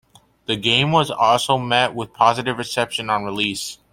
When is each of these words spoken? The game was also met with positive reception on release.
The 0.47 0.55
game 0.55 0.91
was 0.91 1.11
also 1.11 1.59
met 1.59 1.93
with 1.93 2.11
positive 2.11 2.57
reception 2.57 3.11
on 3.11 3.23
release. 3.23 3.77